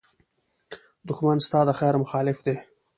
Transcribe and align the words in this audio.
دښمن 1.07 1.37
ستا 1.45 1.59
د 1.67 1.69
خېر 1.79 1.95
مخالف 2.03 2.37
دی 2.45 2.55